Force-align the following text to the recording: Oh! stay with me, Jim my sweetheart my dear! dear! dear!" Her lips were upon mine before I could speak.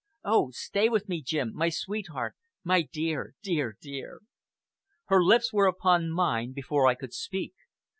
Oh! 0.23 0.49
stay 0.49 0.89
with 0.89 1.07
me, 1.07 1.21
Jim 1.21 1.51
my 1.53 1.69
sweetheart 1.69 2.35
my 2.63 2.81
dear! 2.81 3.35
dear! 3.43 3.77
dear!" 3.79 4.21
Her 5.09 5.23
lips 5.23 5.53
were 5.53 5.67
upon 5.67 6.09
mine 6.09 6.53
before 6.53 6.87
I 6.87 6.95
could 6.95 7.13
speak. 7.13 7.53